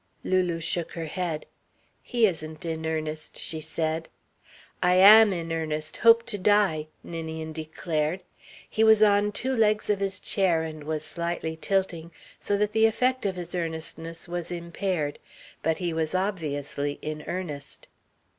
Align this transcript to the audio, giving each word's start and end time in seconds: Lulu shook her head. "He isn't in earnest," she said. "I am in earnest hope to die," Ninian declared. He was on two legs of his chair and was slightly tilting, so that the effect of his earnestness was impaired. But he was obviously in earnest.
Lulu 0.23 0.59
shook 0.59 0.93
her 0.93 1.05
head. 1.05 1.45
"He 2.01 2.25
isn't 2.25 2.65
in 2.65 2.87
earnest," 2.87 3.37
she 3.37 3.61
said. 3.61 4.09
"I 4.81 4.95
am 4.95 5.31
in 5.31 5.51
earnest 5.51 5.97
hope 5.97 6.25
to 6.25 6.39
die," 6.39 6.87
Ninian 7.03 7.53
declared. 7.53 8.23
He 8.67 8.83
was 8.83 9.03
on 9.03 9.31
two 9.31 9.55
legs 9.55 9.91
of 9.91 9.99
his 9.99 10.19
chair 10.19 10.63
and 10.63 10.85
was 10.85 11.05
slightly 11.05 11.55
tilting, 11.55 12.09
so 12.39 12.57
that 12.57 12.71
the 12.71 12.87
effect 12.87 13.27
of 13.27 13.35
his 13.35 13.53
earnestness 13.53 14.27
was 14.27 14.49
impaired. 14.51 15.19
But 15.61 15.77
he 15.77 15.93
was 15.93 16.15
obviously 16.15 16.97
in 17.03 17.23
earnest. 17.27 17.87